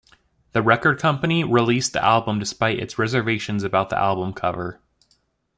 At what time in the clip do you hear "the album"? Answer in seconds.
1.93-2.39, 3.91-4.33